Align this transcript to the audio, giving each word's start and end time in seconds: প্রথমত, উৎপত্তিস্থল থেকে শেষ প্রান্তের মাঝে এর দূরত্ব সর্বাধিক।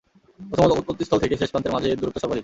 প্রথমত, 0.51 0.77
উৎপত্তিস্থল 0.81 1.19
থেকে 1.23 1.39
শেষ 1.39 1.49
প্রান্তের 1.51 1.73
মাঝে 1.75 1.89
এর 1.91 1.99
দূরত্ব 1.99 2.17
সর্বাধিক। 2.21 2.39